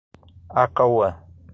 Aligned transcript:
Acauã 0.63 1.13